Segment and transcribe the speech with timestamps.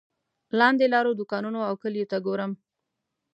[0.59, 2.51] لاندې لارو دوکانونو او کلیو ته ګورم.